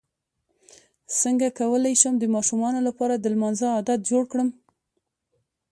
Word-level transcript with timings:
څنګه 1.21 1.47
کولی 1.59 1.93
شم 2.01 2.13
د 2.19 2.25
ماشومانو 2.35 2.79
لپاره 2.87 3.13
د 3.15 3.25
لمانځه 3.33 3.67
عادت 3.75 3.99
جوړ 4.09 4.23
کړم 4.31 4.49